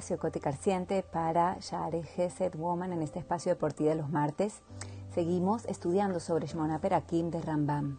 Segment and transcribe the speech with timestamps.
[0.00, 4.62] espacio Cote Carciente para Share Geset Woman en este espacio de por de los martes.
[5.12, 7.98] Seguimos estudiando sobre Shmona Perakim de Rambam,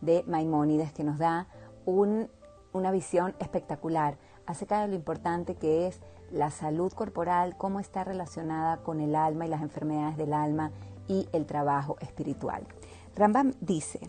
[0.00, 1.46] de Maimónides, que nos da
[1.84, 8.78] una visión espectacular acerca de lo importante que es la salud corporal, cómo está relacionada
[8.78, 10.70] con el alma y las enfermedades del alma
[11.08, 12.66] y el trabajo espiritual.
[13.16, 14.00] Rambam dice,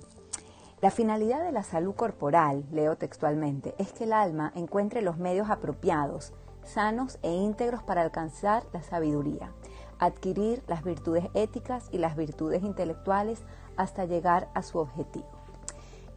[0.82, 5.50] la finalidad de la salud corporal, leo textualmente, es que el alma encuentre los medios
[5.50, 6.32] apropiados,
[6.66, 9.52] sanos e íntegros para alcanzar la sabiduría,
[10.00, 13.44] adquirir las virtudes éticas y las virtudes intelectuales
[13.78, 15.28] hasta llegar a su objetivo.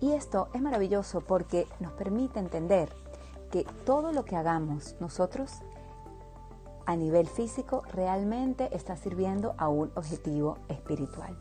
[0.00, 2.88] Y esto es maravilloso porque nos permite entender
[3.50, 5.62] que todo lo que hagamos nosotros
[6.86, 11.36] a nivel físico realmente está sirviendo a un objetivo espiritual.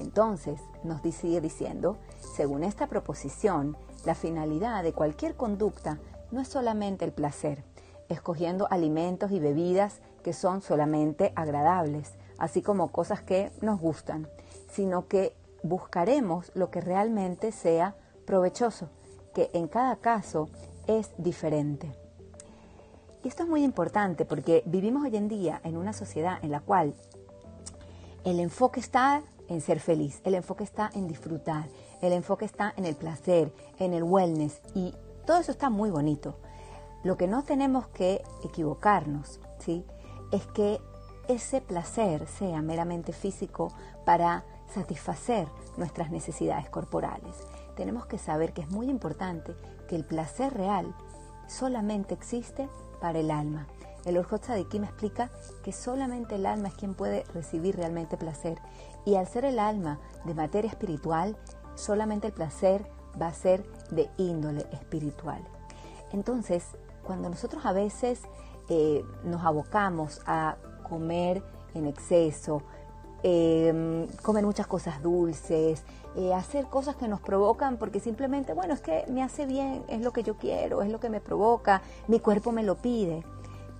[0.00, 5.98] Entonces, nos sigue diciendo, según esta proposición, la finalidad de cualquier conducta
[6.30, 7.64] no es solamente el placer,
[8.08, 14.28] escogiendo alimentos y bebidas que son solamente agradables, así como cosas que nos gustan,
[14.70, 18.88] sino que buscaremos lo que realmente sea provechoso,
[19.34, 20.48] que en cada caso
[20.86, 21.92] es diferente.
[23.24, 26.60] Y esto es muy importante porque vivimos hoy en día en una sociedad en la
[26.60, 26.94] cual
[28.24, 31.68] el enfoque está en ser feliz, el enfoque está en disfrutar,
[32.02, 34.94] el enfoque está en el placer, en el wellness y
[35.24, 36.36] todo eso está muy bonito.
[37.06, 39.86] Lo que no tenemos que equivocarnos, ¿sí?
[40.32, 40.80] Es que
[41.28, 43.68] ese placer sea meramente físico
[44.04, 45.46] para satisfacer
[45.76, 47.36] nuestras necesidades corporales.
[47.76, 49.54] Tenemos que saber que es muy importante
[49.88, 50.96] que el placer real
[51.46, 52.68] solamente existe
[53.00, 53.68] para el alma.
[54.04, 55.30] El Orjot me explica
[55.62, 58.58] que solamente el alma es quien puede recibir realmente placer
[59.04, 61.36] y al ser el alma de materia espiritual,
[61.76, 62.84] solamente el placer
[63.22, 65.46] va a ser de índole espiritual.
[66.12, 66.64] Entonces,
[67.06, 68.20] cuando nosotros a veces
[68.68, 70.56] eh, nos abocamos a
[70.88, 71.42] comer
[71.74, 72.62] en exceso,
[73.22, 75.84] eh, comer muchas cosas dulces,
[76.16, 80.00] eh, hacer cosas que nos provocan porque simplemente, bueno, es que me hace bien, es
[80.00, 83.24] lo que yo quiero, es lo que me provoca, mi cuerpo me lo pide.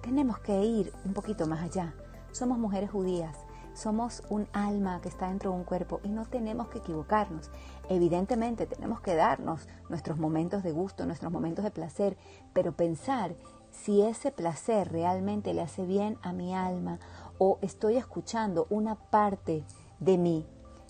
[0.02, 1.94] Tenemos que ir un poquito más allá.
[2.32, 3.36] Somos mujeres judías,
[3.76, 7.50] somos un alma que está dentro de un cuerpo y no tenemos que equivocarnos.
[7.88, 12.16] Evidentemente tenemos que darnos nuestros momentos de gusto, nuestros momentos de placer,
[12.52, 13.34] pero pensar
[13.70, 16.98] si ese placer realmente le hace bien a mi alma
[17.38, 19.64] o estoy escuchando una parte
[20.00, 20.46] de mí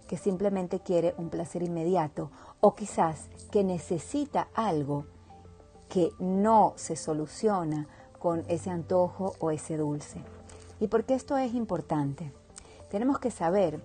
[0.07, 2.31] que simplemente quiere un placer inmediato
[2.61, 5.07] o quizás que necesita algo
[5.89, 7.89] que no se soluciona
[8.21, 10.23] con ese antojo o ese dulce.
[10.79, 12.33] ¿Y por qué esto es importante?
[12.91, 13.81] Tenemos que saber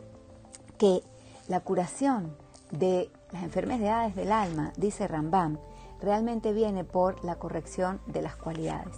[0.77, 1.03] que
[1.47, 2.35] la curación
[2.71, 5.57] de las enfermedades del alma, dice Rambam,
[5.99, 8.95] realmente viene por la corrección de las cualidades.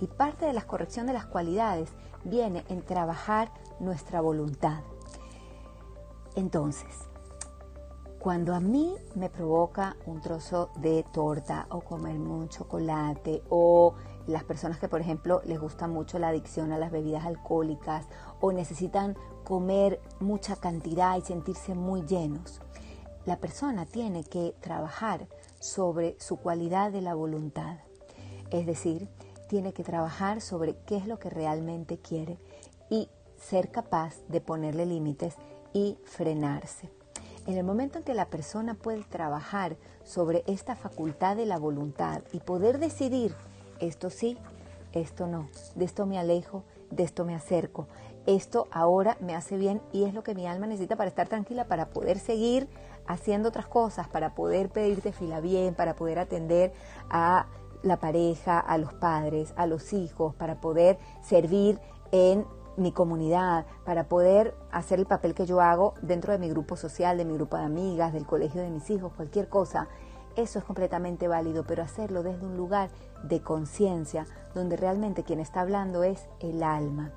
[0.00, 1.90] Y parte de la corrección de las cualidades
[2.24, 4.80] viene en trabajar nuestra voluntad.
[6.34, 7.08] Entonces,
[8.18, 13.94] cuando a mí me provoca un trozo de torta o comer un chocolate o
[14.28, 18.06] las personas que por ejemplo les gusta mucho la adicción a las bebidas alcohólicas
[18.40, 22.60] o necesitan comer mucha cantidad y sentirse muy llenos.
[23.24, 25.28] La persona tiene que trabajar
[25.60, 27.78] sobre su cualidad de la voluntad.
[28.50, 29.08] Es decir,
[29.48, 32.38] tiene que trabajar sobre qué es lo que realmente quiere
[32.90, 33.08] y
[33.38, 35.34] ser capaz de ponerle límites
[35.72, 36.90] y frenarse.
[37.46, 42.22] En el momento en que la persona puede trabajar sobre esta facultad de la voluntad
[42.32, 43.34] y poder decidir
[43.80, 44.38] esto sí,
[44.92, 47.88] esto no, de esto me alejo, de esto me acerco,
[48.26, 51.66] esto ahora me hace bien y es lo que mi alma necesita para estar tranquila,
[51.66, 52.68] para poder seguir
[53.06, 56.72] haciendo otras cosas, para poder pedirte fila bien, para poder atender
[57.10, 57.46] a
[57.82, 61.80] la pareja, a los padres, a los hijos, para poder servir
[62.12, 62.46] en
[62.76, 67.18] mi comunidad, para poder hacer el papel que yo hago dentro de mi grupo social,
[67.18, 69.88] de mi grupo de amigas, del colegio de mis hijos, cualquier cosa.
[70.36, 72.88] Eso es completamente válido, pero hacerlo desde un lugar
[73.24, 77.12] de conciencia, donde realmente quien está hablando es el alma.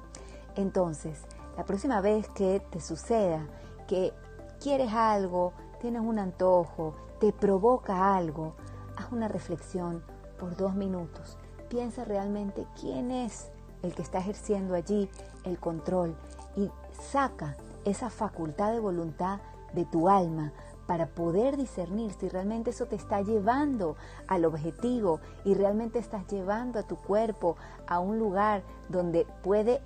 [0.56, 1.22] Entonces,
[1.58, 3.48] la próxima vez que te suceda
[3.88, 4.14] que
[4.60, 8.56] quieres algo, tienes un antojo, te provoca algo,
[8.98, 10.04] haz una reflexión
[10.40, 11.38] por dos minutos.
[11.70, 13.52] Piensa realmente quién es
[13.84, 15.10] el que está ejerciendo allí
[15.44, 16.16] el control
[16.56, 16.70] y
[17.00, 19.40] saca esa facultad de voluntad
[19.74, 20.54] de tu alma
[20.88, 23.96] para poder discernir si realmente eso te está llevando
[24.28, 27.58] al objetivo y realmente estás llevando a tu cuerpo
[27.88, 29.82] a un lugar donde puede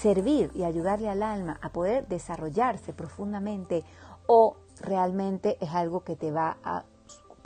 [0.00, 3.84] servir y ayudarle al alma a poder desarrollarse profundamente
[4.26, 6.84] o realmente es algo que te va a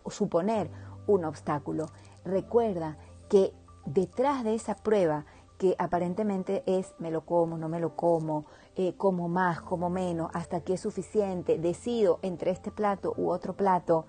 [0.08, 0.70] suponer
[1.06, 1.86] un obstáculo.
[2.24, 2.96] Recuerda
[3.28, 3.52] que
[3.86, 5.24] detrás de esa prueba
[5.58, 10.30] que aparentemente es me lo como, no me lo como, eh, como más, como menos,
[10.32, 14.06] hasta que es suficiente, decido entre este plato u otro plato,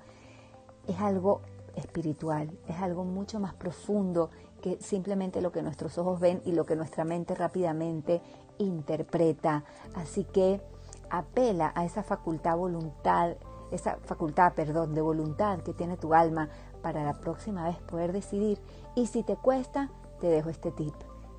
[0.88, 1.42] es algo
[1.76, 4.30] espiritual, es algo mucho más profundo
[4.62, 8.22] que simplemente lo que nuestros ojos ven y lo que nuestra mente rápidamente
[8.58, 9.64] interpreta.
[9.96, 10.62] Así que
[11.10, 13.36] apela a esa facultad voluntad,
[13.72, 16.50] esa facultad, perdón, de voluntad que tiene tu alma
[16.82, 18.60] para la próxima vez poder decidir.
[18.96, 20.94] Y si te cuesta, te dejo este tip.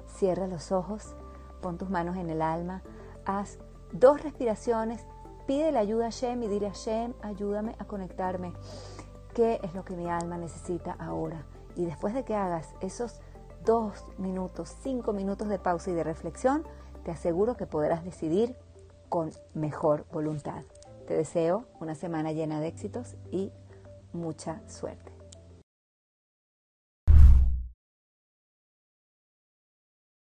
[0.06, 1.14] Cierra los ojos,
[1.60, 2.82] pon tus manos en el alma,
[3.24, 3.58] haz
[3.92, 5.06] dos respiraciones,
[5.46, 8.52] pide la ayuda a Shem y dile a Shem, ayúdame a conectarme.
[9.34, 11.46] ¿Qué es lo que mi alma necesita ahora?
[11.76, 13.20] Y después de que hagas esos
[13.64, 16.64] dos minutos, cinco minutos de pausa y de reflexión,
[17.04, 18.56] te aseguro que podrás decidir
[19.08, 20.62] con mejor voluntad.
[21.06, 23.52] Te deseo una semana llena de éxitos y
[24.12, 25.11] mucha suerte.